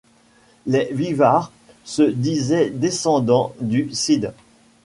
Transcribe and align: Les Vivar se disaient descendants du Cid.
Les 0.65 0.89
Vivar 0.91 1.51
se 1.83 2.01
disaient 2.01 2.71
descendants 2.71 3.53
du 3.59 3.91
Cid. 3.93 4.33